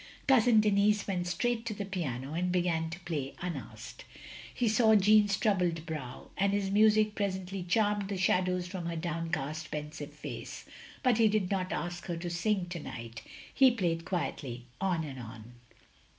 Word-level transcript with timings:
Cousin 0.25 0.61
Denis 0.61 1.07
went 1.07 1.27
straight 1.27 1.63
to 1.67 1.75
the 1.75 1.85
piano, 1.85 2.33
and 2.33 2.51
began 2.51 2.89
to 2.89 2.99
play, 3.01 3.35
unasked. 3.39 4.03
He 4.51 4.67
saw 4.67 4.95
Jeanne's 4.95 5.37
troubled 5.37 5.85
brow, 5.85 6.31
and 6.39 6.53
his 6.53 6.71
music 6.71 7.13
presently 7.13 7.61
charmed 7.61 8.09
the 8.09 8.17
shadows 8.17 8.65
from 8.65 8.87
her 8.87 8.95
down 8.95 9.29
cast, 9.29 9.69
pensive 9.69 10.11
face; 10.11 10.65
but 11.03 11.19
he 11.19 11.27
did 11.27 11.51
not 11.51 11.71
ask 11.71 12.07
her 12.07 12.17
to 12.17 12.31
sing 12.31 12.65
to 12.69 12.79
night; 12.79 13.21
he 13.53 13.69
played 13.69 14.03
quietly 14.03 14.65
on 14.81 15.03
and 15.03 15.19
on. 15.19 15.53